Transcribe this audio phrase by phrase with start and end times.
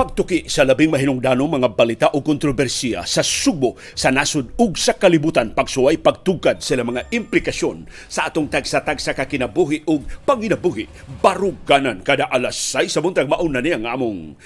[0.00, 5.52] Pagtuki sa labing mahinungdanong mga balita o kontrobersiya sa Subo, sa nasod ug sa kalibutan
[5.52, 10.88] pagsuway pagtugkad sila mga implikasyon sa atong tagsa-tagsa ka kinabuhi ug panginabuhi
[11.20, 14.40] baruganan kada alas 6 sa buntag mauna niya nga among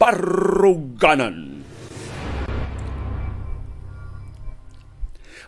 [0.00, 1.60] baruganan.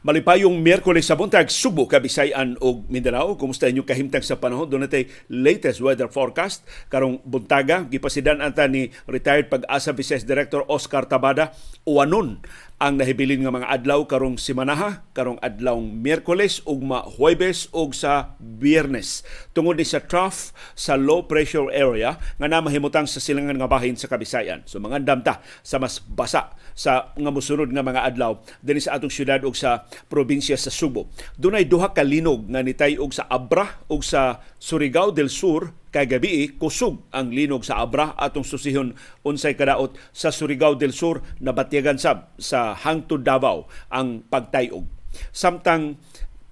[0.07, 3.34] Malipayong Miyerkules sa buntag, Subo, Kabisayan ug Mindanao.
[3.34, 4.71] Kumusta inyo kahimtang sa panahon?
[4.71, 6.62] Doon natin latest weather forecast.
[6.86, 11.50] Karong buntaga, gipasidan anta ni retired pag-asa Vice Director Oscar Tabada
[11.82, 12.39] uwanon
[12.76, 18.36] ang nahibilin nga mga adlaw karong simanaha, karong adlaw Miyerkules ug ma Huwebes ug sa
[18.36, 19.25] Biyernes.
[19.57, 24.12] Tungod ni sa trough sa low pressure area nga namahimutang sa silangan nga bahin sa
[24.12, 24.61] Kabisayan.
[24.68, 29.08] So mga damta sa mas basa sa nga mosunod nga mga adlaw dinhi sa atong
[29.08, 31.08] syudad ug sa probinsya sa Subo.
[31.40, 36.05] Dunay duha ka linog nga nitay og sa Abra ug sa Surigao del Sur kay
[36.05, 38.93] gabi kusog ang linog sa Abra atong susihon
[39.25, 44.85] unsay kadaot sa Surigao del Sur nabatyagan sab sa hangtod Davao ang pagtayog.
[45.33, 45.97] Samtang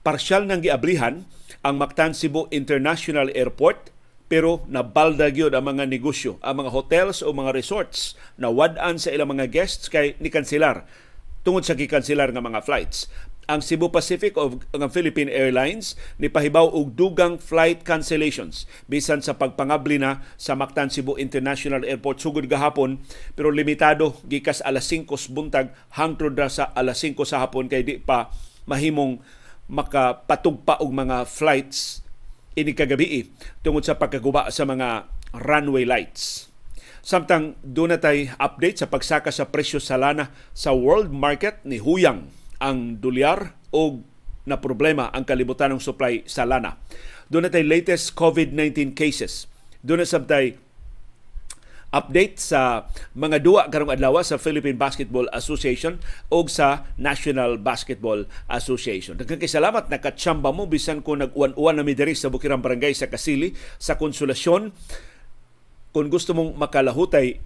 [0.01, 1.29] parsyal nang giablihan
[1.61, 3.93] ang Mactan Cebu International Airport
[4.33, 9.13] pero nabalda gyud ang mga negosyo, ang mga hotels o mga resorts na wad-an sa
[9.13, 10.89] ilang mga guests kay ni kanselar
[11.45, 13.13] tungod sa gikanselar nga mga flights
[13.45, 19.37] ang Cebu Pacific o ang Philippine Airlines ni pahibaw og dugang flight cancellations bisan sa
[19.37, 23.01] pagpangabli na sa Mactan Cebu International Airport sugod gahapon
[23.37, 28.33] pero limitado gikas alas 5 buntag hangtod sa alas 5 sa hapon kay di pa
[28.65, 29.21] mahimong
[29.69, 32.05] makapatugpa og mga flights
[32.55, 36.49] ini kagabi tungod sa pagkaguba sa mga runway lights.
[37.05, 38.01] Samtang na
[38.41, 42.33] update sa pagsaka sa presyo sa lana sa world market ni Huyang
[42.65, 44.01] ang dolyar o
[44.49, 46.81] na problema ang kalibutan ng supply sa lana.
[47.29, 49.49] Doon na latest COVID-19 cases.
[49.85, 50.57] Doon na sabtay
[51.95, 59.15] update sa mga duwa karong adlaw sa Philippine Basketball Association o sa National Basketball Association.
[59.15, 63.07] Daghang kay salamat nakatsamba mo bisan ko nag-uwan-uwan na mi diri sa Bukirang Barangay sa
[63.07, 64.75] Kasili sa Konsolasyon.
[65.95, 67.39] Kung gusto mong makalahutay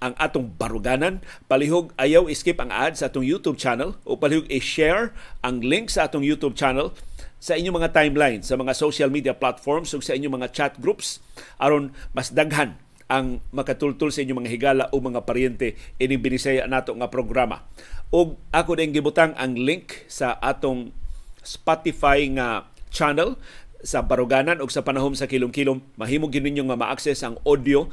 [0.00, 1.24] ang atong baruganan.
[1.48, 6.08] Palihog ayaw skip ang ads sa atong YouTube channel o palihog i-share ang link sa
[6.08, 6.92] atong YouTube channel
[7.36, 11.20] sa inyong mga timeline, sa mga social media platforms ug sa inyong mga chat groups
[11.60, 12.74] aron mas daghan
[13.06, 17.62] ang makatultul sa inyong mga higala o mga paryente ining binisaya nato nga programa.
[18.10, 20.90] Og ako din gibutang ang link sa atong
[21.46, 23.38] Spotify nga channel
[23.86, 27.86] sa Baruganan o sa panahom sa kilom-kilom mahimo gid ninyo nga ma-access ang audio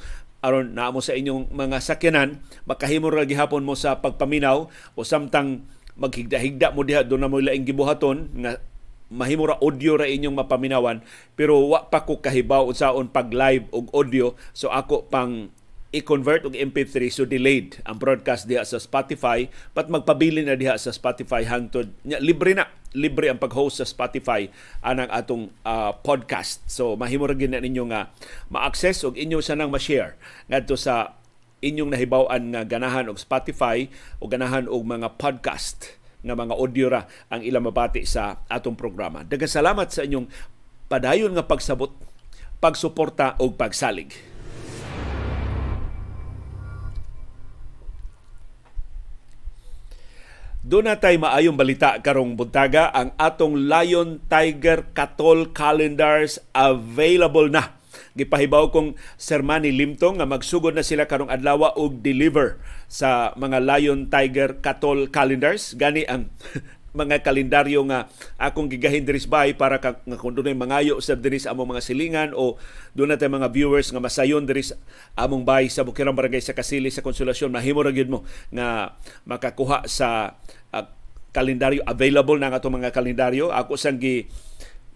[0.44, 5.64] aron naamo sa inyong mga sakyanan makahimo ra gihapon mo sa pagpaminaw o samtang
[5.96, 8.60] maghigda-higda mo diha do na mo laing gibuhaton nga
[9.14, 11.06] mahimo ra audio ra inyong mapaminawan.
[11.38, 15.54] Pero wa pa ko kahibaw unsaon pag live og audio so ako pang
[15.94, 19.46] i-convert og MP3 so delayed ang broadcast diha sa Spotify
[19.78, 22.66] pat magpabili na diha sa Spotify hangtod libre na
[22.98, 24.50] libre ang pag-host sa Spotify
[24.82, 28.10] anang atong uh, podcast so mahimo ra gyud ninyo nga
[28.50, 30.18] ma-access og inyo sa nang ma-share
[30.50, 31.22] ngadto sa
[31.64, 33.88] inyong nahibaw-an nga ganahan og Spotify
[34.20, 39.28] o ganahan og mga podcast nga mga audio ra ang ilang mabati sa atong programa.
[39.28, 40.28] Daghang salamat sa inyong
[40.88, 41.92] padayon nga pagsabot,
[42.64, 44.33] pagsuporta o pagsalig.
[50.64, 57.76] Doon na tayo maayong balita karong buntaga ang atong Lion Tiger Katol calendars available na.
[58.16, 64.08] Gipahibaw kong Sermani Limtong nga magsugod na sila karong adlaw og deliver sa mga Lion
[64.08, 65.76] Tiger Katol calendars.
[65.76, 66.32] Gani ang
[66.94, 68.06] mga kalendaryo nga
[68.38, 72.30] akong gigahin diri bay para ka, nga kung dunay mangayo sa diri among mga silingan
[72.38, 72.56] o
[72.94, 74.62] doon natin mga viewers nga masayon diri
[75.18, 78.22] among bay sa Bukirang Barangay sa Kasili sa Konsolasyon mahimo ra gyud mo
[78.54, 78.94] nga
[79.26, 80.38] makakuha sa
[80.70, 80.86] uh,
[81.34, 83.50] kalendaryo available na nga mga kalendaryo.
[83.50, 84.30] Ako sang gi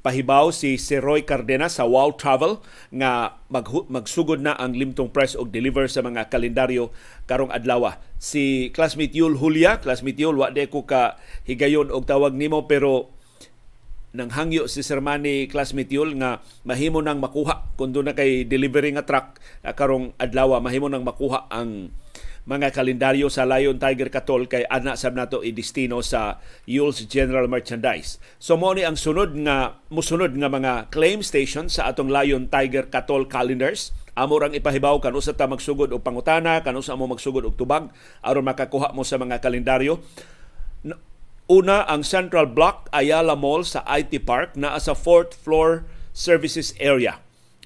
[0.07, 2.63] pahibaw si si Roy Cardenas sa Wow Travel
[2.95, 6.95] nga mag, magsugod na ang limtong press og deliver sa mga kalendaryo
[7.27, 8.00] karong adlaw.
[8.15, 13.12] Si classmate Yul Julia, classmate Yul, wa ko ka higayon og tawag nimo pero
[14.15, 19.04] nang hangyo si Sermani classmate Yul nga mahimo nang makuha kun na kay delivery nga
[19.04, 19.36] truck
[19.68, 21.92] ah, karong adlaw mahimo nang makuha ang
[22.47, 28.23] mga kalendaryo sa Lion Tiger Katol kay ana sab nato i-destino sa Yule's General Merchandise.
[28.39, 32.88] So mo ni ang sunod nga musunod nga mga claim station sa atong Lion Tiger
[32.88, 33.91] Katol calendars.
[34.15, 37.91] Amo rang ipahibaw kanu sa ta magsugod og pangutana kanu sa amo magsugod og tubag
[38.23, 39.99] aron makakuha mo sa mga kalendaryo.
[41.47, 47.23] Una, ang Central Block Ayala Mall sa IT Park na sa fourth floor services area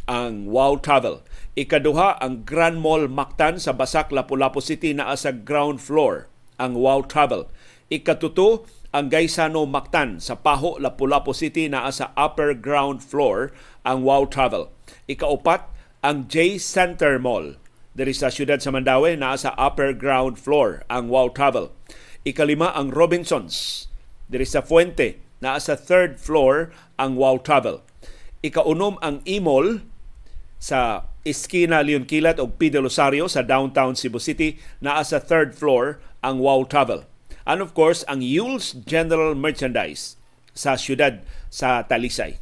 [0.09, 1.21] ang Wow Travel
[1.51, 7.03] Ikaduha ang Grand Mall Mactan sa Basak, Lapu-Lapu City naa sa ground floor ang Wow
[7.03, 7.51] Travel.
[7.91, 8.63] Ikatuto
[8.95, 13.51] ang Gaisano Mactan sa Paho, Lapu-Lapu City naa sa upper ground floor
[13.83, 14.71] ang Wow Travel.
[15.11, 15.67] Ikaupat
[15.99, 17.59] ang J Center Mall
[17.99, 21.75] diri sa siyudad sa Mandaue naa sa upper ground floor ang Wow Travel.
[22.23, 23.91] Ikalima ang Robinsons
[24.31, 27.83] diri sa Fuente naa sa third floor ang Wow Travel.
[28.39, 29.90] Ikaunom ang E-Mall
[30.61, 35.97] sa Iskina Leon Kilat o Pide Rosario sa downtown Cebu City naa sa third floor
[36.21, 37.09] ang Wow Travel.
[37.49, 40.21] And of course, ang Yule's General Merchandise
[40.53, 42.37] sa siyudad sa Talisay.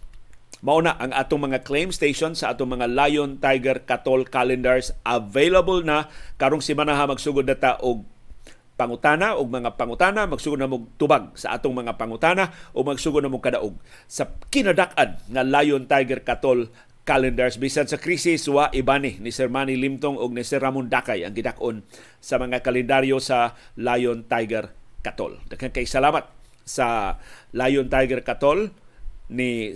[0.59, 6.11] Mauna ang atong mga claim station sa atong mga Lion, Tiger, Katol calendars available na
[6.35, 8.03] karong semana ha magsugod na ta og
[8.75, 13.31] pangutana og mga pangutana magsugod na mo tubag sa atong mga pangutana o magsugod na
[13.31, 13.75] mo kadaog
[14.07, 16.67] sa kinadak-an nga Lion, Tiger, Katol
[17.09, 21.25] calendars bisan sa krisis wa ibani ni Sir Manny Limtong ug ni Sir Ramon Dakay
[21.25, 21.81] ang gidakon
[22.21, 24.69] sa mga kalendaryo sa Lion, Tiger,
[25.01, 25.41] Katol.
[25.49, 26.29] Daghang kay salamat
[26.69, 27.17] sa
[27.57, 28.69] Lion Tiger Katol
[29.33, 29.73] ni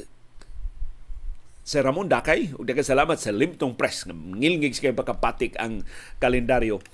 [1.65, 5.81] Sir Ramon Dakay ug daghang salamat sa Limtong Press nga ngilngig kay pagkapatik ang
[6.21, 6.85] kalendaryo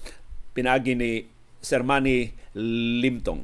[0.56, 1.28] pinaagi ni
[1.60, 2.32] Sir Manny
[3.04, 3.44] Limtong.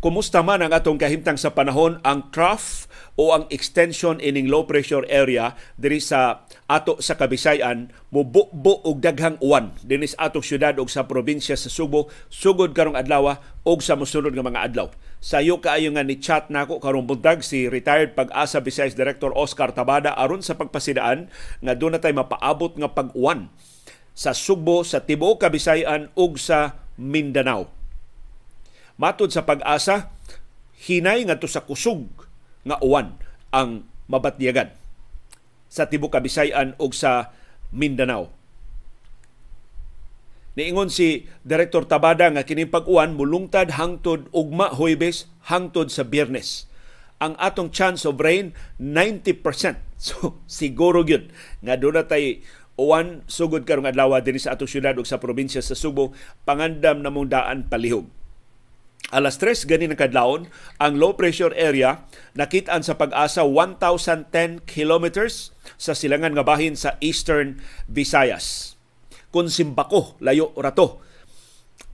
[0.00, 2.88] Kumusta man ang atong kahimtang sa panahon ang trough
[3.20, 9.36] o ang extension ining low pressure area diri sa ato sa Kabisayan mubukbo og daghang
[9.44, 13.92] uwan dinhi sa atong syudad og sa probinsya sa Subo sugod karong adlaw og sa
[13.92, 14.88] mosunod nga mga adlaw.
[15.20, 20.16] Sayo kaayo nga ni chat nako karong buntag si retired pag-asa Vice Director Oscar Tabada
[20.16, 21.28] aron sa pagpasidaan
[21.60, 23.52] nga doon na tay mapaabot nga pag-uwan
[24.16, 27.79] sa Subo, sa tibuok Kabisayan ug sa Mindanao
[29.00, 30.12] Matod sa pag-asa,
[30.84, 32.04] hinay ngadto sa kusog
[32.68, 33.16] nga uwan
[33.48, 34.76] ang mabatyagan
[35.72, 37.32] sa tibuok Kabisayan ug sa
[37.72, 38.28] Mindanao.
[40.52, 46.68] Niingon si Director Tabada nga kining pag-uwan mulungtad hangtod ugma Huwebes hangtod sa Biyernes.
[47.24, 49.80] Ang atong chance of rain 90%.
[50.00, 51.28] So siguro gyud
[51.60, 52.40] nga doon tay
[52.80, 56.16] uwan sugod karong adlaw dinhi sa atong syudad ug sa probinsya sa Subo
[56.48, 58.08] pangandam namong daan palihog
[59.08, 62.04] Alas 3 gani ng kadlawon, ang low pressure area
[62.36, 68.76] nakitaan sa pag-asa 1,010 kilometers sa silangan nga bahin sa Eastern Visayas.
[69.32, 71.00] Kung simbako, layo rato,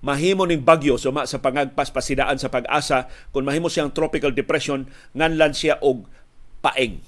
[0.04, 5.56] mahimo ning bagyo suma sa pangagpas pasidaan sa pag-asa kung mahimo siyang tropical depression nganlan
[5.56, 6.04] siya og
[6.60, 7.00] paeng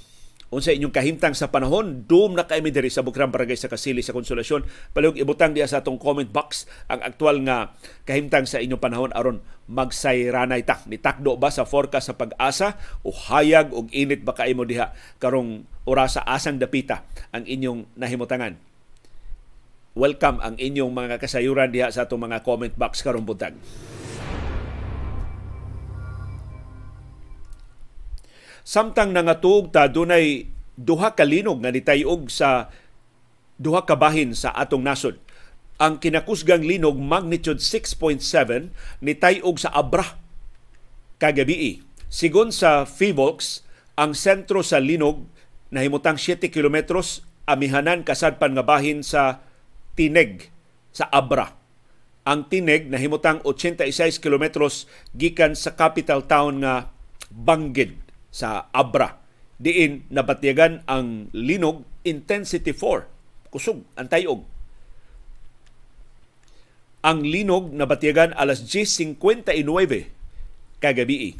[0.48, 4.16] unsa inyong kahimtang sa panahon doom na kay diri sa Bukran Barangay sa Kasili sa
[4.16, 4.64] Konsolasyon.
[4.96, 7.76] Palihog ibutang diya sa atong comment box ang aktual nga
[8.08, 10.80] kahimtang sa inyong panahon aron magsayranay ta.
[10.88, 12.80] Ni takdo ba sa forecast sa pag-asa?
[13.04, 14.96] O hayag og init ba kaimo diha?
[15.20, 18.56] Karong orasa asang dapita ang inyong nahimutangan.
[19.98, 23.52] Welcome ang inyong mga kasayuran diha sa atong mga comment box karong buntag
[28.68, 30.44] Samtang nangatug ta dunay
[30.76, 32.68] duha ka linog nga nitayog sa
[33.56, 35.16] duha ka bahin sa atong nasod.
[35.80, 38.20] Ang kinakusgang linog magnitude 6.7
[39.00, 40.20] nitayog sa Abra
[41.16, 41.80] kagabi.
[42.12, 43.64] Sigon sa FIVOX,
[43.96, 45.24] ang sentro sa linog
[45.72, 49.40] nahimutang 7 kilometros amihanan kasadpan nga bahin sa
[49.96, 50.52] Tineg
[50.92, 51.56] sa Abra.
[52.28, 54.84] Ang Tineg nahimutang 86 kilometros
[55.16, 56.92] gikan sa capital town nga
[57.32, 58.07] Banggid
[58.38, 59.18] sa Abra.
[59.58, 63.50] Diin nabatyagan ang linog intensity 4.
[63.50, 64.46] Kusog ang tayog.
[67.02, 69.18] Ang linog nabatyagan alas 10.59
[70.78, 71.34] kagabi.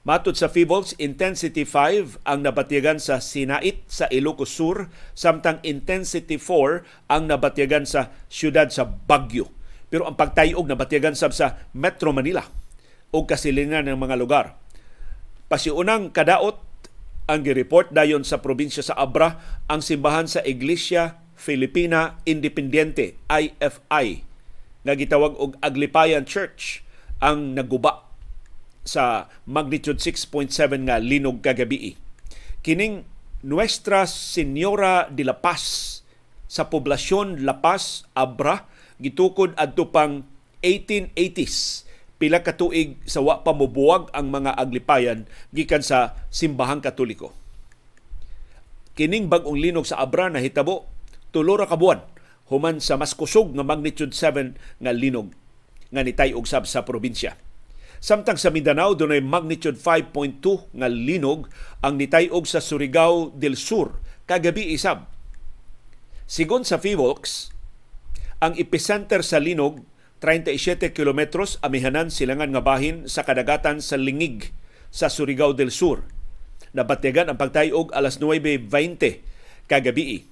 [0.00, 7.10] Matod sa Feebles, intensity 5 ang nabatyagan sa Sinait sa Ilocos Sur, samtang intensity 4
[7.10, 9.52] ang nabatyagan sa siyudad sa Baguio.
[9.92, 12.46] Pero ang pagtayog nabatyagan sab sa Metro Manila
[13.10, 14.59] o kasilingan ng mga lugar
[15.50, 16.62] Pasiunang kadaot
[17.26, 19.34] ang gireport dayon sa probinsya sa Abra
[19.66, 24.22] ang simbahan sa Iglesia Filipina Independiente IFI
[24.86, 26.86] nga gitawag og Aglipayan Church
[27.18, 28.06] ang naguba
[28.86, 31.98] sa magnitude 6.7 nga linog kagabi.
[32.62, 33.02] Kining
[33.42, 35.98] Nuestra Señora de la Paz
[36.46, 38.70] sa poblasyon La Paz, Abra,
[39.02, 40.22] gitukod adto pang
[40.62, 41.89] 1880s
[42.20, 43.56] pila ka tuig sa wa pa
[44.12, 45.24] ang mga aglipayan
[45.56, 47.32] gikan sa simbahang katoliko.
[48.92, 50.84] Kining bag-ong linog sa Abra na hitabo
[51.32, 51.80] tulo ra ka
[52.52, 54.52] human sa mas kusog nga magnitude 7
[54.84, 55.32] nga linog
[55.88, 57.40] nga nitay og sab sa probinsya.
[58.00, 61.48] Samtang sa Mindanao dunay magnitude 5.2 nga linog
[61.80, 63.96] ang nitayog sa Surigao del Sur
[64.28, 65.08] kagabi isab.
[66.30, 67.50] Sigon sa FIVOX,
[68.38, 69.82] ang epicenter sa linog
[70.20, 74.52] 37 kilometros amihanan silangan nga bahin sa kadagatan sa Lingig
[74.92, 76.04] sa Surigao del Sur.
[76.76, 78.68] Nabatigan ang pagtayog alas 9.20
[79.64, 80.28] kagabi.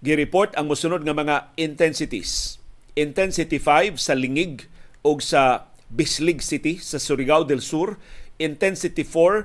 [0.00, 2.56] Gireport ang musunod nga mga intensities.
[2.96, 4.64] Intensity 5 sa Lingig
[5.04, 8.00] o sa Bislig City sa Surigao del Sur.
[8.40, 9.44] Intensity 4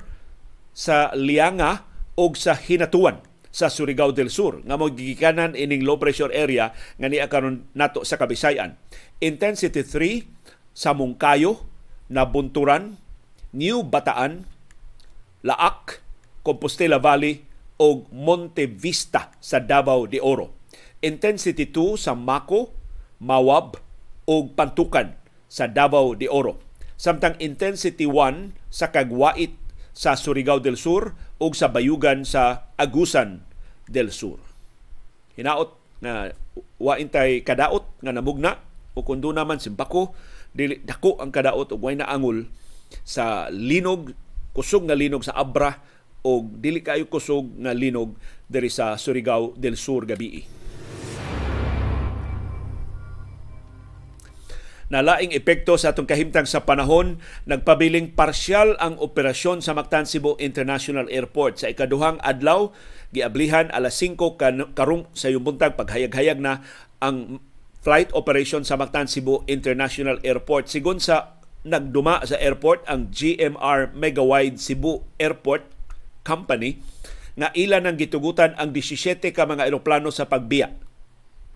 [0.71, 1.83] sa Lianga
[2.15, 7.07] o sa Hinatuan sa Surigao del Sur nga mo gigikanan ining low pressure area nga
[7.11, 8.79] niya karon nato sa Kabisayan.
[9.19, 10.25] Intensity 3
[10.71, 11.67] sa Mungkayo,
[12.07, 12.95] Nabunturan,
[13.51, 14.47] New Bataan,
[15.43, 15.99] Laak,
[16.41, 17.43] Compostela Valley
[17.75, 20.55] o Monte Vista sa Davao de Oro.
[21.03, 22.71] Intensity 2 sa Mako,
[23.19, 23.77] Mawab
[24.25, 25.13] o Pantukan
[25.51, 26.57] sa Davao de Oro.
[26.95, 29.57] Samtang intensity 1 sa Kagwait
[29.91, 33.45] sa Surigao del Sur o sa Bayugan sa Agusan
[33.85, 34.41] del Sur.
[35.37, 36.33] Hinaot na
[36.81, 38.57] wa intay kadaot nga namugna
[38.97, 40.17] o kundo naman simpako
[40.51, 42.49] dili dako ang kadaot ug way na angol
[43.05, 44.11] sa linog
[44.51, 45.77] kusog nga linog sa Abra
[46.25, 48.17] o dili kayo kusog nga linog
[48.49, 50.60] diri sa Surigao del Sur gabii.
[54.91, 61.07] Nalaing epekto sa atong kahimtang sa panahon, nagpabiling parsyal ang operasyon sa Mactan Cebu International
[61.07, 61.63] Airport.
[61.63, 62.75] Sa ikaduhang adlaw,
[63.15, 64.19] giablihan alas 5
[64.75, 66.59] karong sa yubuntag paghayag-hayag na
[66.99, 67.39] ang
[67.79, 70.67] flight operation sa Mactan Cebu International Airport.
[70.67, 75.71] Sigon sa nagduma sa airport ang GMR Megawide Cebu Airport
[76.27, 76.83] Company
[77.39, 80.90] nga ilan ang gitugutan ang 17 ka mga eroplano sa pagbiya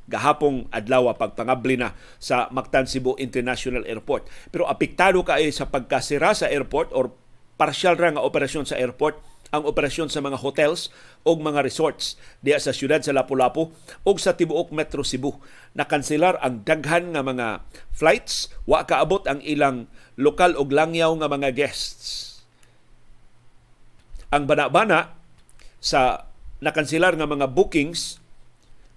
[0.05, 4.29] gahapong adlaw pagpangabli na sa Mactan Cebu International Airport.
[4.53, 7.13] Pero apektado kay sa pagkasira sa airport or
[7.55, 9.17] partial ra nga operasyon sa airport
[9.53, 10.91] ang operasyon sa mga hotels
[11.24, 13.71] o mga resorts diya sa siyudad sa Lapu-Lapu
[14.03, 15.38] o sa tibuok Metro Cebu.
[15.77, 17.63] Nakanselar ang daghan nga mga
[17.95, 19.88] flights, wa kaabot ang ilang
[20.19, 22.43] lokal og langyaw nga mga guests.
[24.33, 25.15] Ang bana-bana
[25.79, 26.27] sa
[26.59, 28.19] nakanselar nga mga bookings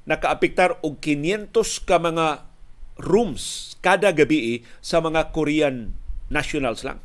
[0.08, 1.52] nakaapektar og 500
[1.84, 2.48] ka mga
[2.96, 5.92] rooms kada gabi sa mga Korean
[6.32, 6.98] nationals lang.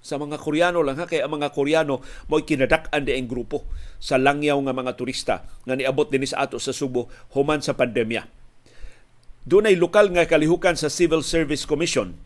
[0.00, 2.00] Sa mga Koreano lang ha, kay ang mga Koreano
[2.32, 3.68] mo'y kinadak-an ang grupo
[4.00, 8.24] sa langyaw nga mga turista nga niabot din sa ato sa Subo human sa pandemya.
[9.44, 12.16] Doon ay lokal nga kalihukan sa Civil Service Commission.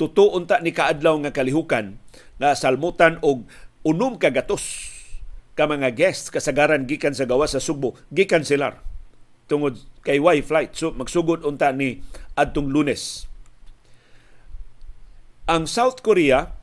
[0.00, 2.00] Tutuon ta ni kaadlaw nga kalihukan
[2.40, 3.44] na salmutan og
[3.84, 4.32] unom ka
[5.54, 8.93] ka mga guests kasagaran gikan sa gawa sa Subo gikan silar
[9.46, 10.76] tungod kay Y flight.
[10.76, 12.00] So magsugod unta ni
[12.36, 13.28] adtong Lunes.
[15.44, 16.56] Ang South Korea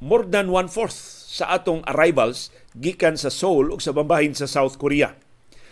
[0.00, 0.96] more than one-fourth
[1.32, 5.12] sa atong arrivals gikan sa Seoul ug sa bambahin sa South Korea.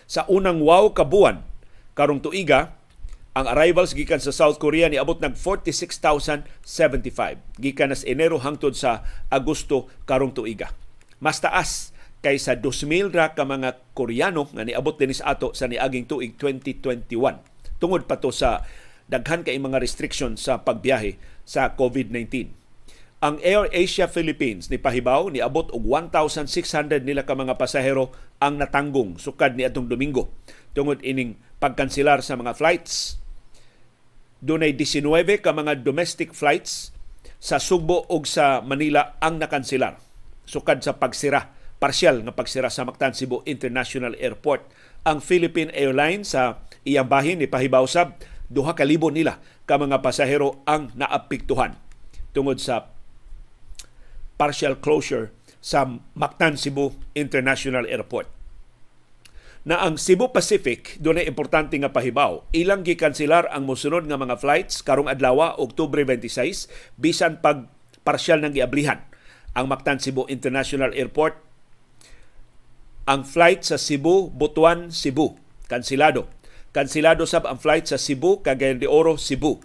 [0.05, 1.45] Sa unang wow kabuan
[1.97, 2.77] karong tuiga,
[3.31, 9.07] ang arrivals gikan sa South Korea ni abot nag 46,075 gikan sa Enero hangtod sa
[9.31, 10.75] Agosto karong tuiga.
[11.23, 16.05] Mas taas kaysa 2,000 ra ka mga Koreano nga niabot din sa ato sa niaging
[16.05, 17.81] tuig 2021.
[17.81, 18.65] Tungod pa to sa
[19.09, 21.17] daghan kay mga restriction sa pagbiyahe
[21.49, 22.53] sa COVID-19.
[23.21, 28.57] Ang Air Asia Philippines ni pahibaw ni abot og 1,600 nila ka mga pasahero ang
[28.57, 30.33] natanggong sukad ni atong Domingo
[30.73, 33.21] tungod ining pagkanselar sa mga flights.
[34.41, 35.05] Dunay 19
[35.45, 36.97] ka mga domestic flights
[37.37, 40.01] sa Sugbo ug sa Manila ang nakanselar
[40.49, 44.69] sukad sa pagsira parsyal nga pagsira sa Mactan Cebu International Airport.
[45.09, 48.21] Ang Philippine Airlines sa iyang bahin ni pahibaw sab
[48.53, 51.81] duha ka libo nila ka mga pasahero ang naapektuhan
[52.37, 52.93] tungod sa
[54.37, 55.33] partial closure
[55.65, 58.29] sa Mactan Cebu International Airport.
[59.61, 64.81] Na ang Cebu Pacific dunay importante nga pahibaw, ilang gikanselar ang mosunod nga mga flights
[64.81, 67.69] karong adlaw Oktubre 26 bisan pag
[68.01, 69.05] partial nang giablihan
[69.53, 71.50] ang Mactan Cebu International Airport
[73.11, 75.35] ang flight sa Cebu, Butuan, Cebu.
[75.67, 76.31] Kansilado.
[76.71, 79.59] Kansilado sab ang flight sa Cebu, Cagayan de Oro, Cebu.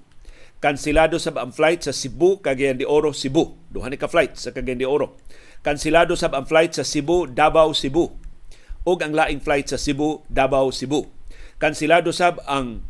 [0.58, 3.54] Kansilado sab ang flight sa Cebu, Cagayan de Oro, Cebu.
[3.70, 5.22] Duha ni ka flight sa Cagayan de Oro.
[5.62, 8.10] Kansilado sab ang flight sa Cebu, Davao, Cebu.
[8.82, 11.06] Ug ang laing flight sa Cebu, Davao, Cebu.
[11.62, 12.82] Kansilado sab ang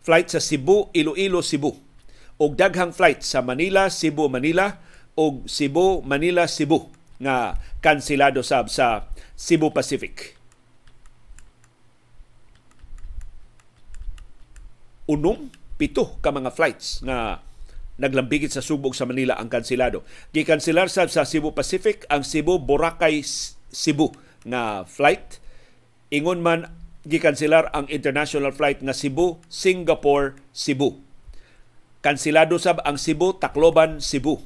[0.00, 1.76] flight sa Cebu, Iloilo, Cebu.
[2.40, 4.80] Ug daghang flight sa Manila, Cebu, Manila
[5.20, 10.34] ug Cebu, Manila, Cebu nga kansilado sab sa Cebu Pacific.
[15.06, 17.44] Unom, pito ka mga flights na
[18.00, 20.02] naglambigit sa subog sa Manila ang kansilado.
[20.32, 23.22] Gikansilar sab sa Cebu Pacific ang Cebu Boracay
[23.70, 24.12] Cebu
[24.48, 25.38] nga flight.
[26.12, 26.72] Ingon man
[27.06, 31.00] gikansilar ang international flight nga Cebu Singapore Cebu.
[32.00, 34.42] Kansilado sab ang Cebu Tacloban Cebu.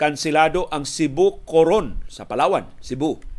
[0.00, 3.31] Kansilado ang Cebu Coron sa Palawan, Cebu.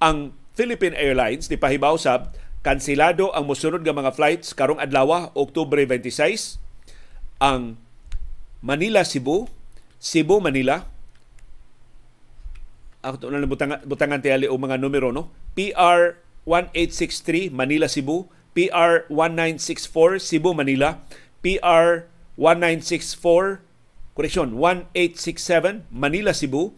[0.00, 2.32] Ang Philippine Airlines di pahibaw sab
[2.64, 6.60] kansilado ang mosunod nga mga flights karong adlaw Oktubre 26
[7.40, 7.76] ang
[8.60, 9.48] Manila Cebu,
[9.96, 10.84] Cebu Manila.
[13.00, 15.32] Ako na butangan, butangan tiyali o mga numero no.
[15.56, 21.00] PR 1863 Manila Cebu, PR 1964 Cebu Manila,
[21.40, 23.64] PR 1964
[24.12, 26.76] correction 1867 Manila Cebu,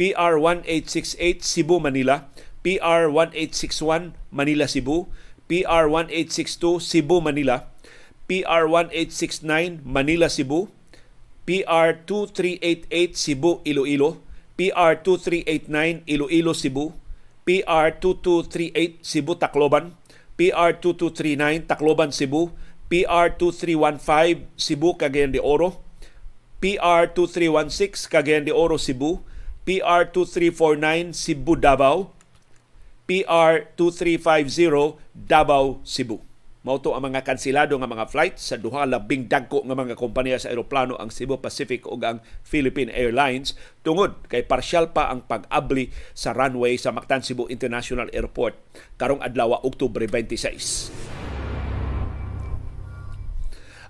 [0.00, 2.32] PR 1868 Cebu Manila,
[2.68, 5.08] PR 1861 Manila Cebu,
[5.48, 7.64] PR 1862 Cebu Manila,
[8.28, 10.68] PR 1869 Manila Cebu,
[11.48, 14.20] PR 2388 Cebu Iloilo,
[14.60, 16.92] PR 2389 Iloilo Cebu,
[17.48, 19.96] PR 2238 Cebu Tacloban,
[20.36, 22.52] PR 2239 Tacloban Cebu,
[22.92, 25.80] PR 2315 Cebu Cagayan de Oro,
[26.60, 29.24] PR 2316 Cagayan de Oro Cebu,
[29.64, 32.12] PR 2349 Cebu Davao,
[33.08, 36.20] PR 2350 Davao Cebu.
[36.60, 40.52] Mauto ang mga kansilado nga mga flights sa duha labing dagko nga mga kompanya sa
[40.52, 46.36] eroplano ang Cebu Pacific ug ang Philippine Airlines tungod kay parsyal pa ang pag-abli sa
[46.36, 48.60] runway sa Mactan Cebu International Airport
[49.00, 51.17] karong adlaw Oktubre 26.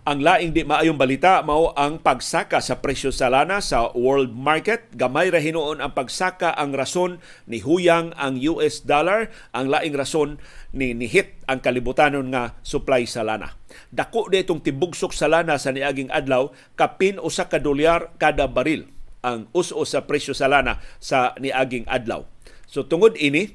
[0.09, 4.89] Ang laing di maayong balita mao ang pagsaka sa presyo sa lana sa world market.
[4.97, 10.41] Gamay ra hinuon ang pagsaka ang rason ni huyang ang US dollar, ang laing rason
[10.73, 13.53] ni nihit ang kalibutanon nga supply sa lana.
[13.93, 18.89] Dako di itong tibugsok sa lana sa niaging adlaw kapin usa ka dolyar kada baril
[19.21, 22.25] ang us-o sa presyo sa lana sa niaging adlaw.
[22.65, 23.53] So tungod ini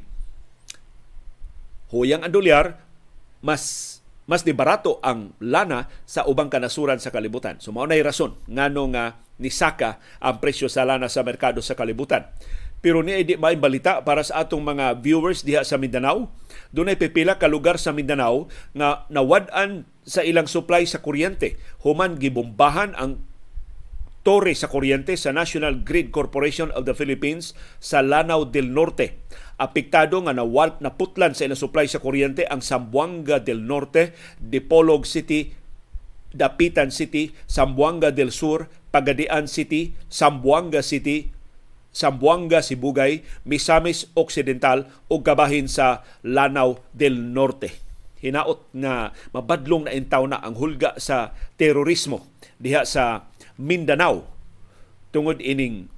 [1.90, 2.78] huyang ang dolyar
[3.42, 3.93] mas
[4.30, 7.60] mas di barato ang lana sa ubang kanasuran sa kalibutan.
[7.60, 12.30] So mao rason ngano nga nisaka ang presyo sa lana sa merkado sa kalibutan.
[12.84, 16.28] Pero ni di ba balita para sa atong mga viewers diha sa Mindanao?
[16.76, 21.56] Doon ay pipila ka lugar sa Mindanao nga nawad-an sa ilang supply sa kuryente.
[21.88, 23.24] Human gibombahan ang
[24.24, 27.52] tore sa kuryente sa National Grid Corporation of the Philippines
[27.84, 29.20] sa Lanao del Norte
[29.64, 35.54] apektado nga nawal naputlan sa ilang supply sa kuryente ang Sambuanga del Norte, Dipolog City,
[36.34, 41.30] Dapitan City, Sambuanga del Sur, Pagadian City, Sambuanga City,
[41.94, 47.70] Sambuanga Sibugay, Misamis Occidental ug kabahin sa Lanao del Norte.
[48.24, 52.34] Hinaot nga mabadlong na intaw na ang hulga sa terorismo
[52.64, 54.26] diha sa Mindanao.
[55.14, 55.92] Tungod ining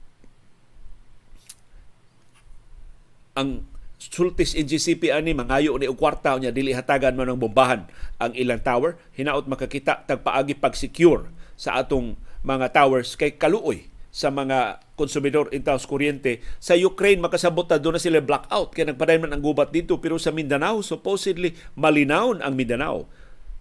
[3.35, 3.67] ang
[3.99, 7.87] sultis NGCP ani mangayo ni og kwarta nya dili hatagan man ang bombahan.
[8.19, 14.31] Ang ilang tower hinaot makakita tagpaagi pag secure sa atong mga towers kay kaluoy sa
[14.31, 16.39] mga konsumidor in taos kuryente.
[16.63, 19.99] Sa Ukraine makasabot na doon na sila blackout kaya nagpadayon man ang gubat dito.
[19.99, 23.11] Pero sa Mindanao supposedly malinawon ang Mindanao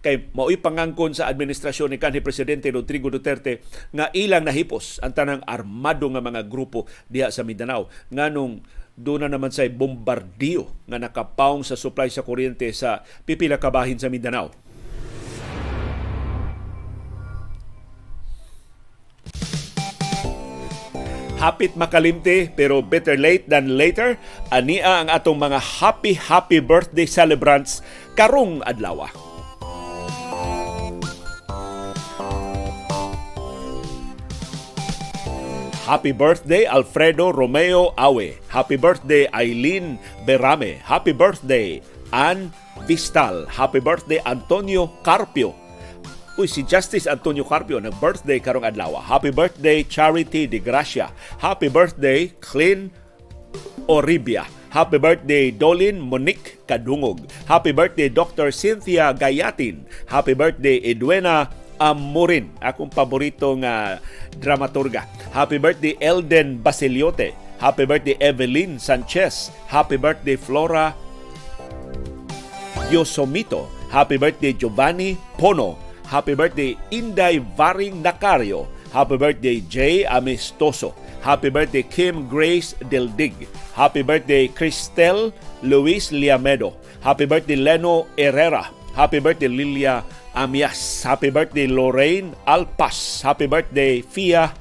[0.05, 5.41] kay mao'y pangangkon sa administrasyon ni kanhi presidente Rodrigo Duterte nga ilang nahipos ang tanang
[5.49, 8.61] armado nga mga grupo diha sa Mindanao nganong
[8.93, 14.13] doon na naman sa bombardiyo nga nakapawong sa supply sa kuryente sa pipila kabahin sa
[14.13, 14.53] Mindanao.
[21.35, 24.15] Hapit makalimti pero better late than later.
[24.49, 27.83] Ania ang atong mga happy happy birthday celebrants
[28.15, 29.24] karong adlaw.
[35.85, 38.33] Happy birthday Alfredo Romeo Awe.
[38.49, 40.81] Happy birthday Eileen Berame.
[40.81, 41.77] Happy birthday
[42.09, 42.49] Ann
[42.89, 43.45] Vistal.
[43.45, 45.53] Happy birthday Antonio Carpio.
[46.41, 48.97] Uy, si Justice Antonio Carpio nag-birthday karong adlaw.
[48.97, 51.13] Happy birthday Charity De Gracia.
[51.37, 52.89] Happy birthday Clean
[53.85, 54.49] Oribia.
[54.73, 57.29] Happy birthday Dolin Monique Kadungog.
[57.45, 58.49] Happy birthday Dr.
[58.49, 59.85] Cynthia Gayatin.
[60.09, 61.45] Happy birthday Edwena
[61.79, 63.99] Amorin, akong paborito nga
[64.39, 65.07] dramaturga.
[65.35, 67.35] Happy birthday Elden Basiliote.
[67.59, 69.51] Happy birthday Evelyn Sanchez.
[69.67, 70.91] Happy birthday Flora
[72.91, 73.67] Yosomito.
[73.91, 75.79] Happy birthday Giovanni Pono.
[76.05, 78.67] Happy birthday Inday Varing Nakario.
[78.91, 80.93] Happy birthday Jay Amistoso.
[81.25, 83.33] Happy birthday Kim Grace Deldig.
[83.73, 85.33] Happy birthday Cristel
[85.65, 86.75] Luis Liamedo.
[87.01, 88.69] Happy birthday Leno Herrera.
[88.95, 90.03] Happy birthday Lilia
[90.35, 91.07] Amias.
[91.07, 93.23] Happy birthday Lorraine Alpas.
[93.23, 94.51] Happy birthday Fia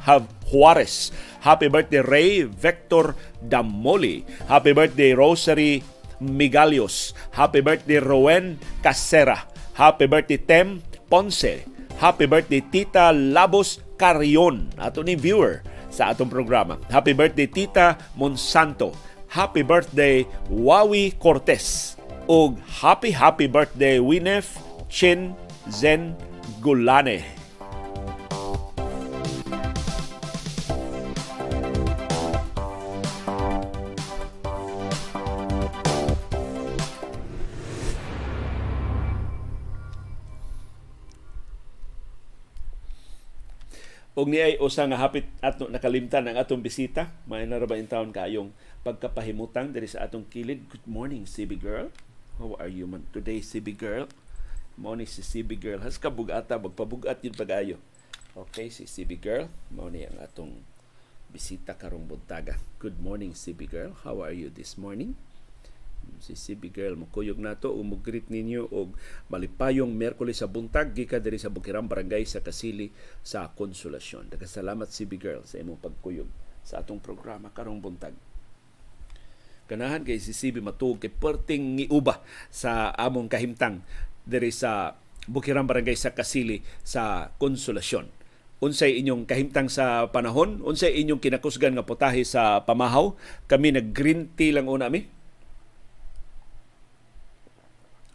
[0.47, 1.11] Juarez.
[1.43, 4.23] Happy birthday Ray Vector Damoli.
[4.47, 5.83] Happy birthday Rosary
[6.23, 7.13] Migalios.
[7.35, 9.51] Happy birthday Rowen Casera.
[9.75, 10.79] Happy birthday Tem
[11.11, 11.67] Ponce.
[11.99, 14.71] Happy birthday Tita Labos Carion.
[14.79, 16.79] Ato ni viewer sa atong programa.
[16.87, 18.95] Happy birthday Tita Monsanto.
[19.27, 21.99] Happy birthday Wawi Cortez.
[22.31, 24.57] Og happy happy birthday Winef
[24.89, 25.35] Chin
[25.73, 26.13] Zen
[26.61, 27.25] Gulane.
[44.15, 47.11] Og ni ay usa nga hapit ato nakalimtan ang atong bisita.
[47.27, 48.55] May naraba in taon kayong
[48.87, 50.71] pagkapahimutang diri sa atong kilid.
[50.71, 51.89] Good morning, CB girl.
[52.39, 54.07] How are you man today, CB girl?
[54.75, 55.81] Morning si CB girl.
[55.87, 57.79] Has ka bugata magpabugat yun pagayo.
[58.35, 59.47] Okay, si CB girl.
[59.71, 60.51] Ni ang atong
[61.31, 62.59] bisita karong buntaga.
[62.83, 63.95] Good morning, CB girl.
[64.03, 65.15] How are you this morning?
[66.21, 68.97] si CB Girl mukuyog nato o mugreet ninyo og
[69.33, 72.93] malipayong Merkules sa buntag gikan diri sa Bukirang Barangay sa Kasili
[73.25, 74.33] sa Konsolasyon.
[74.33, 76.29] Daghang CB Girl sa imong pagkuyog
[76.65, 78.17] sa atong programa karong buntag.
[79.65, 82.21] Ganahan kay si CB matuog kay perting giuba
[82.53, 83.81] sa among kahimtang
[84.25, 88.25] diri sa Bukirang Barangay sa Kasili sa Konsolasyon
[88.65, 93.13] unsay inyong kahimtang sa panahon, unsay inyong kinakusgan nga putahe sa pamahaw.
[93.45, 95.05] Kami nag green tea lang una mi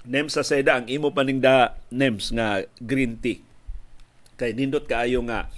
[0.10, 3.46] NEMS sa seda ang imo paningda NEMS nga green tea.
[4.42, 5.54] Kay nindot kaayo nga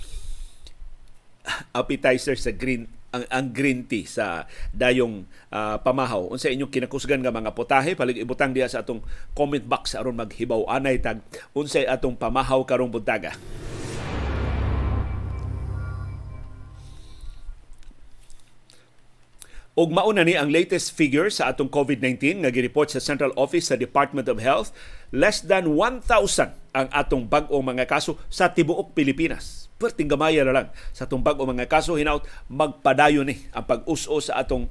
[1.71, 6.31] appetizer sa green ang, ang green tea sa dayong uh, pamahaw.
[6.31, 9.03] Unsa inyong kinakusgan nga mga potahe palig ibutang diha sa atong
[9.35, 11.19] comment box aron maghibaw anay tag
[11.51, 13.35] unsay atong pamahaw karong buntaga.
[19.71, 23.79] Og mauna ni ang latest figure sa atong COVID-19 nga gireport sa Central Office sa
[23.79, 24.75] Department of Health,
[25.15, 26.03] less than 1,000
[26.75, 29.70] ang atong bag-ong mga kaso sa tibuok Pilipinas.
[29.81, 34.37] Perting gamaya na lang sa atong bag-ong mga kaso hinaut magpadayon ni ang pag-us-o sa
[34.37, 34.69] atong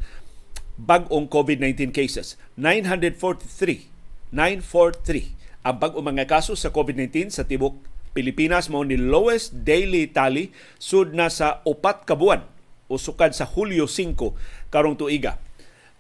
[0.79, 2.39] bag-ong COVID-19 cases.
[2.55, 3.91] 943
[4.31, 7.75] 943 ang bag-ong mga kaso sa COVID-19 sa tibuok
[8.15, 12.43] Pilipinas mao ni lowest daily tally sud na sa upat ka buwan
[12.91, 15.39] usukad sa Hulyo 5 karong tuiga.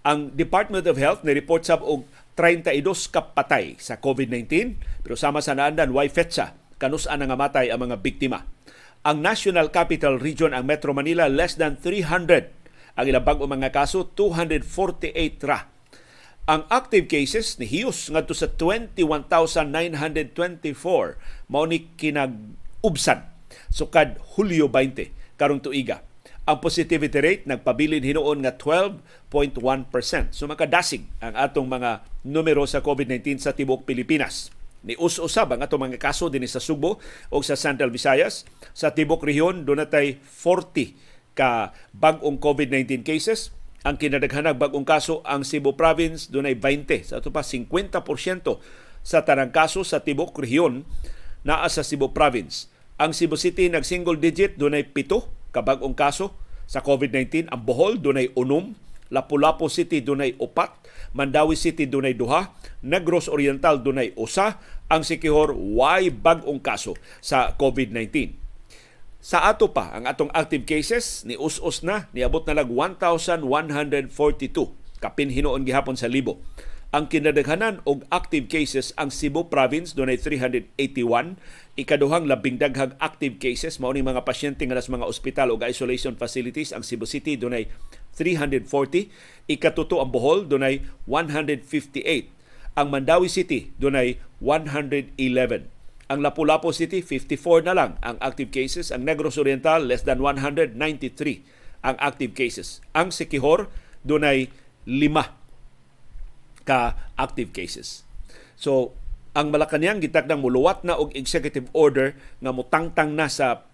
[0.03, 5.45] Ang Department of Health ni report sab og 32 ka patay sa COVID-19 pero sama
[5.45, 8.49] sa naandan way fetsa kanus-an nga matay ang mga biktima.
[9.01, 12.53] Ang National Capital Region ang Metro Manila less than 300
[13.01, 15.17] ang ilang bag mga kaso 248
[15.49, 15.73] ra.
[16.45, 23.25] Ang active cases ni hiyos ngadto sa 21,924 mao ni kinag-ubsan
[23.73, 26.05] sukad Hulyo 20 karong tuiga
[26.45, 30.29] ang positivity rate nagpabilin hinuon nga 12.1%.
[30.35, 34.60] So makadasig ang atong mga numero sa COVID-19 sa tibok Pilipinas.
[34.81, 36.97] Ni us-usab ang atong mga kaso dinhi sa Subo
[37.29, 38.49] o sa Central Visayas.
[38.73, 43.53] Sa tibok rehiyon dunay 40 ka bag-ong COVID-19 cases.
[43.85, 47.13] Ang kinadaghanag bag-ong kaso ang Cebu Province dunay 20.
[47.13, 47.97] Sa ato pa 50%
[49.01, 50.85] sa tanang kaso sa tibok rehiyon
[51.45, 52.69] naa sa Cebu Province.
[53.01, 56.37] Ang Cebu City nag single digit dunay 7 kabag-ong kaso
[56.71, 57.51] sa COVID-19.
[57.51, 58.77] Ang Bohol dunay unom,
[59.11, 60.80] Lapu-Lapu City dunay upat,
[61.11, 62.55] Mandawi City dunay duha,
[62.87, 68.35] Negros Oriental dunay usa, ang Sikihor way bag-ong kaso sa COVID-19.
[69.21, 73.45] Sa ato pa, ang atong active cases ni us-us na, niabot na lag 1,142
[75.01, 76.41] kapin hinoon gihapon sa libo.
[76.91, 81.39] Ang kinadaghanan og active cases ang Cebu Province dunay 381,
[81.79, 86.19] ikaduhang labing daghang active cases mao ni mga pasyente nga sa mga ospital ug isolation
[86.19, 87.71] facilities ang Cebu City dunay
[88.15, 89.11] 340,
[89.51, 95.17] ikatuto ang Bohol dunay 158, ang Mandawi City dunay 111.
[96.11, 100.75] Ang Lapu-Lapu City 54 na lang ang active cases, ang Negros Oriental less than 193
[101.81, 102.85] ang active cases.
[102.93, 103.71] Ang Sikihor
[104.05, 104.51] dunay
[104.89, 105.37] lima
[106.65, 108.05] ka active cases.
[108.57, 108.93] So,
[109.33, 113.70] ang Malacanang gitakdang muluwat na og executive order nga mutangtang na sa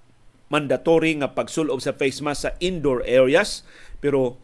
[0.47, 3.67] mandatory nga pagsulob sa face mask sa indoor areas.
[3.99, 4.39] Pero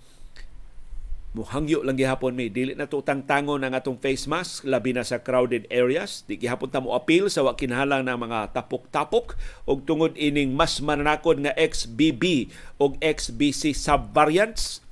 [1.33, 5.23] muhangyo lang gihapon may dili na tutang tangon ang atong face mask labi na sa
[5.23, 6.27] crowded areas.
[6.29, 9.39] Di gihapon ta mo appeal sa wa kinahanglan ng mga tapok-tapok.
[9.65, 14.83] Og tungod ining mas mananakod nga XBB og XBC subvariants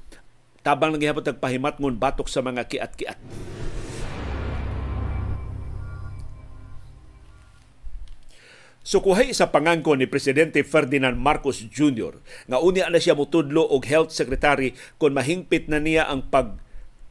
[0.60, 3.18] tabang lang gihapon tagpahimat ngon batok sa mga kiat-kiat.
[8.80, 12.16] Sukuhay sa pangangko ni Presidente Ferdinand Marcos Jr.
[12.48, 16.56] nga unya na siya mutudlo og health secretary kung mahingpit na niya ang pag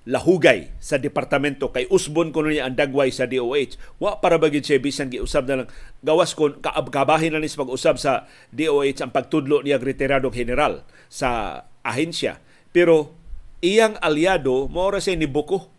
[0.09, 4.81] lahugay sa departamento kay usbon kuno niya ang dagway sa DOH wa para bagid siya
[4.81, 5.69] bisan giusab na lang
[6.01, 11.61] gawas kon kaabkabahin na ni sa pag-usab sa DOH ang pagtudlo niya retiradong general sa
[11.85, 12.41] ahensya
[12.73, 13.13] pero
[13.61, 15.69] iyang aliado mo ra ni Buko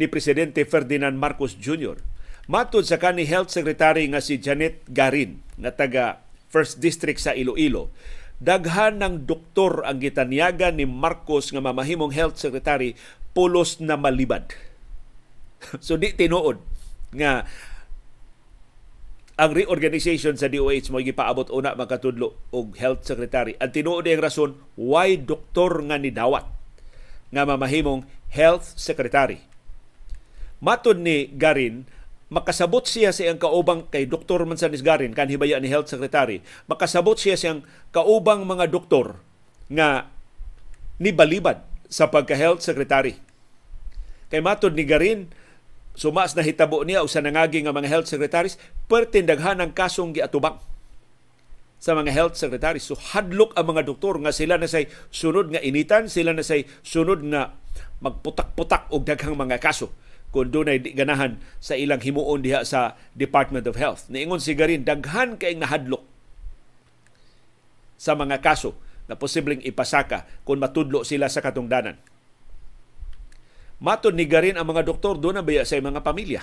[0.00, 2.13] ni Presidente Ferdinand Marcos Jr.
[2.44, 6.20] Matod sa kani Health Secretary nga si Janet Garin na taga
[6.52, 7.88] First District sa Iloilo,
[8.36, 12.92] daghan ng doktor ang gitanyaga ni Marcos nga mamahimong health secretary
[13.32, 14.52] pulos na malibad.
[15.84, 16.60] so di tinuod
[17.16, 17.48] nga
[19.34, 23.56] ang reorganization sa DOH mo gipaabot una makatudlo og health secretary.
[23.58, 26.46] Ang tinuod ang rason why doktor nga ni dawat
[27.34, 29.42] nga mamahimong health secretary.
[30.62, 31.88] Matod ni Garin,
[32.34, 34.42] makasabot siya sa iyang kaubang kay Dr.
[34.42, 35.38] Mansanis Garin, kan ni
[35.70, 37.62] Health Secretary, makasabot siya sa iyang
[37.94, 39.22] kaubang mga doktor
[39.70, 40.10] nga
[40.98, 43.22] nibalibad sa pagka-health secretary.
[44.34, 45.30] Kay matod ni Garin,
[45.94, 48.58] sumas na hitabo niya o sa nangagi nga mga health secretaries,
[48.90, 50.58] pertindaghan ang kasong giatubang
[51.78, 52.82] sa mga health secretaries.
[52.82, 56.66] So hadlok ang mga doktor nga sila na say sunod nga initan, sila na say
[56.82, 57.54] sunod nga
[58.02, 59.94] magputak-putak og daghang mga kaso
[60.34, 64.10] kung doon ay ganahan sa ilang himuon diha sa Department of Health.
[64.10, 66.02] Niingon si Garin, daghan kay nahadlok
[67.94, 68.74] sa mga kaso
[69.06, 71.94] na posibleng ipasaka kung matudlo sila sa katungdanan.
[73.78, 76.42] Matod ni Garin ang mga doktor doon na baya sa mga pamilya.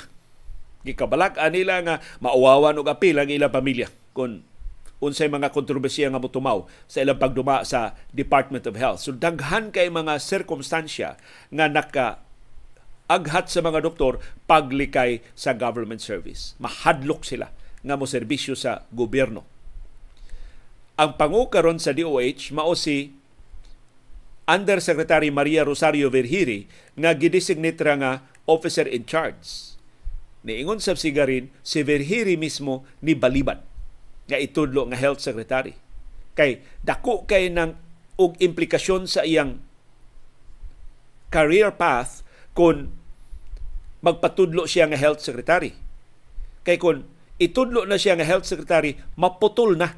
[0.87, 4.47] Gikabalak nila nga mauwawan og apil ang ilang pamilya kung
[5.03, 9.03] unsay mga kontrobersiya nga motumaw sa ilang pagduma sa Department of Health.
[9.03, 11.19] So daghan kay mga sirkumstansya
[11.51, 12.23] nga naka
[13.11, 16.55] aghat sa mga doktor paglikay sa government service.
[16.63, 17.51] Mahadlok sila
[17.83, 19.43] nga mo serbisyo sa gobyerno
[21.01, 23.09] ang pangu karon sa DOH mao si
[24.45, 28.11] Undersecretary Maria Rosario Verhiri nga gidesignate ra nga
[28.45, 29.73] officer in charge.
[30.45, 33.65] Niingon sa sigarin si Verhiri mismo ni baliban
[34.29, 35.73] nga itudlo nga health secretary.
[36.37, 37.81] Kay dako kay nang
[38.21, 39.57] og implikasyon sa iyang
[41.33, 42.21] career path
[42.53, 42.93] kung
[44.01, 45.77] magpatudlo siya nga health secretary.
[46.61, 47.05] Kay kung
[47.41, 49.97] itudlo na siya nga health secretary, maputol na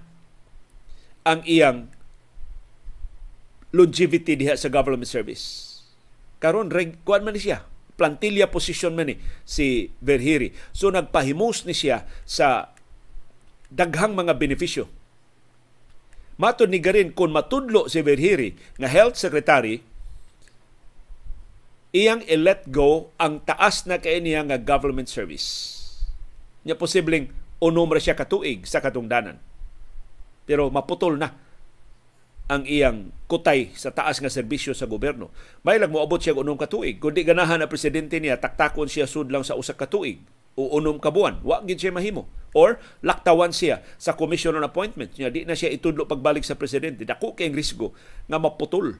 [1.23, 1.87] ang iyang
[3.73, 5.75] longevity diha sa government service.
[6.43, 7.63] Karon reg kuan man siya,
[7.95, 9.15] plantilla position man ni
[9.47, 10.51] si Verhiri.
[10.75, 12.75] So nagpahimus ni siya sa
[13.73, 14.85] daghang mga benepisyo.
[16.37, 19.85] Matod ni Garin kung matudlo si Verhiri nga health secretary
[21.93, 25.79] iyang i-let go ang taas na kay niya nga government service.
[26.65, 27.29] Nya posibleng
[27.61, 29.39] unom ra siya katuig sa katungdanan
[30.43, 31.31] pero maputol na
[32.51, 35.31] ang iyang kutay sa taas nga serbisyo sa gobyerno.
[35.63, 36.99] May lang moabot siya unom ka tuig.
[36.99, 40.19] Kundi ganahan na presidente niya, taktakon siya sudlang sa usa ka tuig
[40.59, 41.39] o unom ka buwan.
[41.39, 42.27] Wa gid siya mahimo.
[42.51, 45.15] Or laktawan siya sa commission on appointment.
[45.15, 47.07] Niya, di na siya itudlo pagbalik sa presidente.
[47.07, 47.95] Dako kay risgo
[48.27, 48.99] nga maputol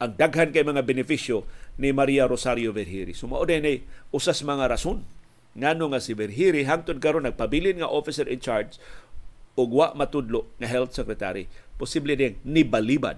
[0.00, 1.44] ang daghan kay mga benepisyo
[1.80, 3.16] ni Maria Rosario Verhiri.
[3.16, 3.64] So, din
[4.12, 5.00] usas mga rason
[5.56, 8.76] ngano nga si Verhiri hangtod karon nagpabilin nga officer in charge
[9.58, 13.16] ug wa matudlo nga health secretary posible ding nibalibad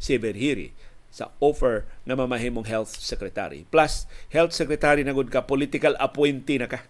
[0.00, 0.72] si Verhiri
[1.12, 3.66] sa offer na mamahimong health secretary.
[3.68, 6.86] Plus, health secretary na ka political appointee na ka.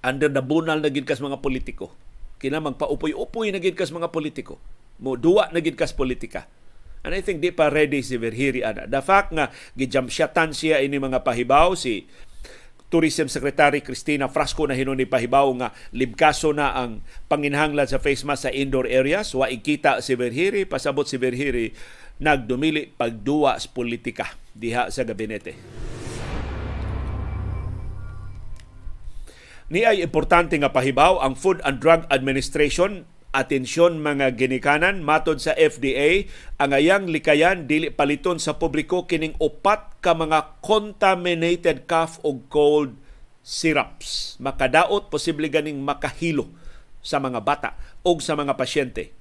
[0.00, 1.92] Under the bunal na kas mga politiko.
[2.40, 4.56] Kina magpaupoy-upoy na kas mga politiko.
[4.96, 6.48] Mo duwa na kas politika.
[7.06, 8.90] And I think di pa ready si Verhiri ana.
[8.90, 12.02] The fact nga gijamsyatan siya ini mga pahibaw si
[12.90, 18.46] Tourism Secretary Cristina Frasco na hinuni pahibaw nga libkaso na ang panginhanglan sa face mask
[18.46, 19.30] sa indoor areas.
[19.38, 21.70] Wa ikita si Verhiri, pasabot si Verhiri
[22.18, 25.54] nagdumili pagduwa sa politika diha sa gabinete.
[29.70, 35.52] Ni ay importante nga pahibaw ang Food and Drug Administration atensyon mga ginikanan matod sa
[35.52, 36.24] FDA
[36.56, 42.96] ang ayang likayan dili paliton sa publiko kining upat ka mga contaminated cough o cold
[43.44, 44.40] syrups.
[44.40, 46.48] Makadaot posible ganing makahilo
[47.04, 49.12] sa mga bata o sa mga pasyente.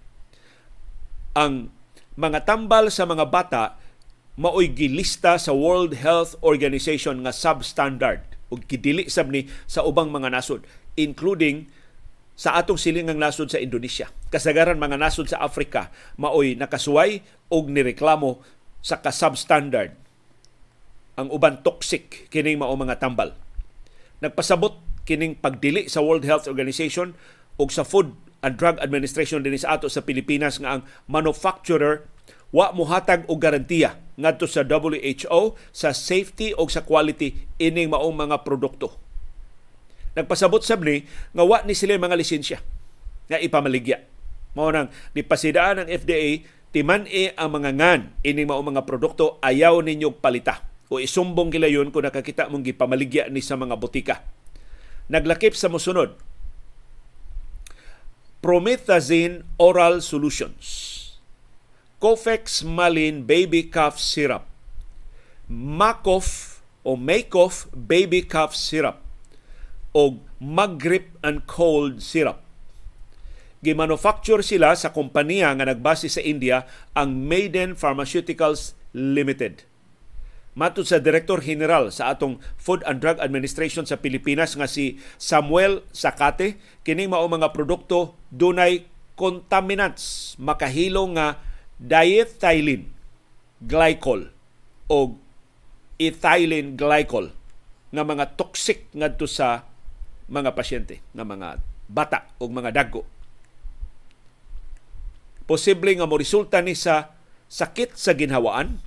[1.36, 1.69] Ang
[2.15, 3.75] mga tambal sa mga bata
[4.39, 8.23] maoy gilista sa World Health Organization nga substandard.
[8.47, 10.63] Ug kidili sab ni sa ubang mga nasod
[10.95, 11.67] including
[12.36, 14.12] sa atong silingang nasod sa Indonesia.
[14.28, 18.43] Kasagaran mga nasod sa Africa maoy nakasuway og nireklamo
[18.84, 19.95] sa ka-substandard
[21.15, 23.34] ang uban toxic kining mao mga tambal.
[24.19, 24.76] Nagpasabot
[25.08, 27.15] kining pagdili sa World Health Organization
[27.56, 28.12] og sa Food
[28.43, 32.04] and Drug Administration din sa ato sa Pilipinas nga ang manufacturer
[32.52, 38.43] wa mohatag og garantiya ngadto sa WHO sa safety o sa quality ining maong mga
[38.43, 39.05] produkto.
[40.15, 41.04] Nagpasabot sab ni
[41.36, 42.60] nga wa ni sila mga lisensya
[43.28, 44.01] nga ipamaligya.
[44.56, 49.84] Mao nang nipasidaan ng FDA timan e ang mga ngan ining maong mga produkto ayaw
[49.84, 50.63] ninyo palita.
[50.88, 54.23] O isumbong kila yun kung nakakita mong gipamaligya ni sa mga botika.
[55.12, 56.15] Naglakip sa musunod
[58.45, 60.93] Promethazine Oral Solutions.
[61.97, 64.45] Cofex Malin Baby Cough Syrup,
[65.49, 69.01] Macof o Macof Baby Cough Syrup,
[69.96, 72.44] o Magrip and Cold Syrup.
[73.64, 79.64] Gimanufacture sila sa kompanya nga nagbase sa India ang Maiden Pharmaceuticals Limited.
[80.56, 85.84] Matod sa Direktor General sa atong Food and Drug Administration sa Pilipinas nga si Samuel
[85.92, 91.40] Sakate, kining mao mga produkto dunay contaminants makahilo nga
[91.80, 92.92] diethylene
[93.64, 94.32] glycol
[94.92, 95.16] o
[96.00, 97.32] ethylene glycol
[97.92, 99.68] nga mga toxic ngadto sa
[100.26, 103.06] mga pasyente nga mga bata o mga dagko
[105.46, 107.14] posible nga mo resulta ni sa
[107.46, 108.82] sakit sa ginhawaan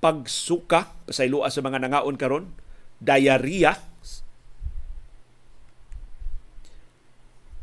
[0.00, 2.48] pagsuka pasaylua sa mga nangaon karon
[3.04, 3.76] diarrhea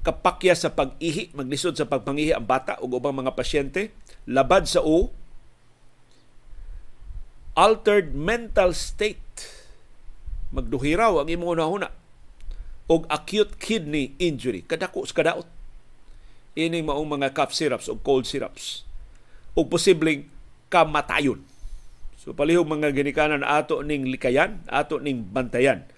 [0.03, 3.95] kapakya sa pag-ihi, maglisod sa pagpangihi ang bata o ubang mga pasyente,
[4.27, 5.15] labad sa o,
[7.55, 9.47] altered mental state,
[10.51, 12.02] magduhiraw ang imong una
[12.89, 15.47] o acute kidney injury, kadako sa kadaot.
[16.53, 18.85] Ining maong mga cough syrups o cold syrups
[19.57, 20.29] o posibleng
[20.69, 21.41] kamatayon.
[22.19, 25.89] So palihog mga ginikanan ato ning likayan, ato ning bantayan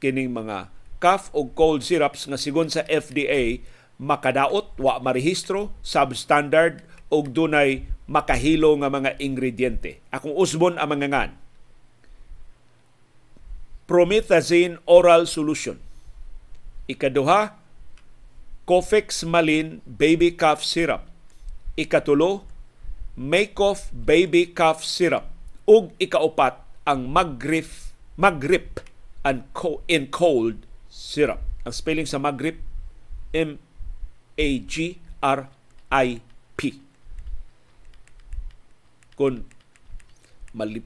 [0.00, 0.68] kining mga
[1.00, 3.60] cough o cold syrups nga sigon sa FDA
[3.96, 10.04] makadaot wa marehistro substandard og dunay makahilo nga mga ingrediente.
[10.12, 11.30] Akong usbon ang mga ngan.
[13.86, 15.78] Promethazine oral solution.
[16.86, 17.58] Ikaduha,
[18.62, 21.10] Cofex Malin baby cough syrup.
[21.74, 22.46] Ikatulo,
[23.18, 25.26] Makeoff baby cough syrup.
[25.66, 27.66] Ug ikaupat ang Magrip
[28.14, 28.78] Magrip
[29.26, 31.42] and co- in cold syrup.
[31.66, 32.62] Ang spelling sa Magrip,
[33.34, 33.60] M-A-G-R-I-P.
[39.18, 39.42] Kung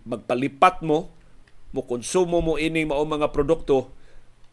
[0.08, 1.12] magpalipat mo,
[1.70, 3.92] mo konsumo mo mao mga produkto,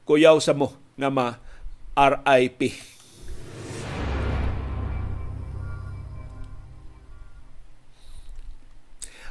[0.03, 1.37] kuyaw sa mo nga ma
[1.93, 2.61] RIP.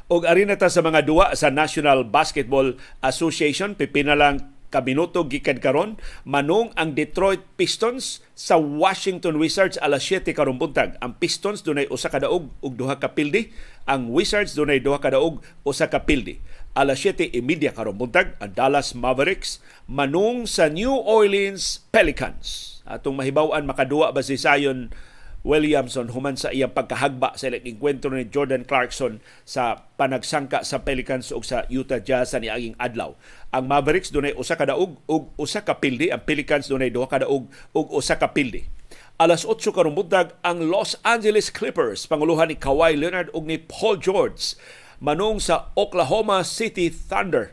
[0.06, 5.90] Og arina ta sa mga duwa sa National Basketball Association pipina lang kabinuto gikan karon
[6.22, 10.94] manung ang Detroit Pistons sa Washington Wizards alas 7 karon buntag.
[11.02, 13.50] Ang Pistons dunay usa ka daog ug duha ka pildi,
[13.82, 16.38] ang Wizards dunay duha ka daog usa ka pildi.
[16.76, 22.78] Alas 7 media karon buntag ang Dallas Mavericks manung sa New Orleans Pelicans.
[22.84, 24.92] Atong mahibaw-an makaduwa ba si Zion
[25.40, 31.48] Williamson human sa iyang pagkahagba sa ilang ni Jordan Clarkson sa panagsangka sa Pelicans ug
[31.48, 33.16] sa Utah Jazz sa niaging adlaw.
[33.56, 37.24] Ang Mavericks dunay usa ka daog ug usa ka pildi, ang Pelicans dunay duha ka
[37.24, 38.68] daog ug usa ka pildi.
[39.16, 43.96] Alas 8 karon buntag ang Los Angeles Clippers panguluhan ni Kawhi Leonard ug ni Paul
[43.96, 44.60] George
[45.02, 47.52] manung sa Oklahoma City Thunder.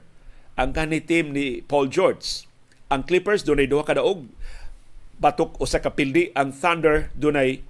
[0.54, 2.46] Ang kani team ni Paul George.
[2.94, 4.30] Ang Clippers dunay duha ka daog
[5.24, 7.64] batok usa ka pildi, ang Thunder dunay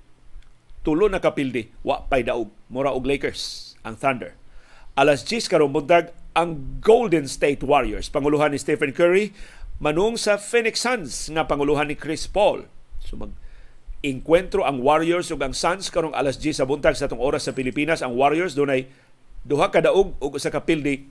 [0.81, 1.69] tulo na kapildi.
[1.85, 2.49] Wa pay daog.
[2.73, 4.33] Mura og Lakers ang Thunder.
[4.97, 8.09] Alas 10 karon buntag ang Golden State Warriors.
[8.09, 9.29] Panguluhan ni Stephen Curry
[9.77, 12.65] manung sa Phoenix Suns nga panguluhan ni Chris Paul.
[12.97, 13.33] So mag
[14.03, 17.55] inkwentro ang Warriors ug ang Suns karong alas 10 sa buntag sa tong oras sa
[17.55, 18.01] Pilipinas.
[18.01, 18.89] Ang Warriors dunay
[19.43, 21.07] duha ka daog ug usa ka pildi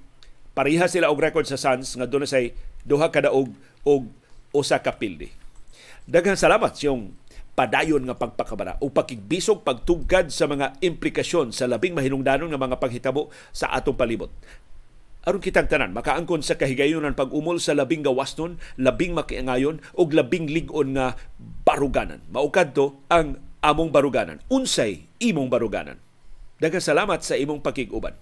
[0.56, 2.44] pareha sila og record sa Suns nga dunay say
[2.84, 3.52] duha ka daog
[3.84, 4.02] ug
[4.52, 5.32] usa ka pildi
[6.08, 7.14] daghang salamat yung
[7.52, 13.28] padayon nga pagpakabara o pakigbisog pagtugkad sa mga implikasyon sa labing mahinungdanon nga mga paghitabo
[13.52, 14.32] sa atong palibot.
[15.22, 20.98] Aron kitang tanan, makaangkon sa kahigayunan pag-umol sa labing gawasnon, labing makiangayon, o labing ligon
[20.98, 21.14] nga
[21.62, 22.18] baruganan.
[22.34, 24.42] Maukad to ang among baruganan.
[24.50, 26.02] Unsay imong baruganan.
[26.62, 28.14] Daghang salamat sa imong pakiguban.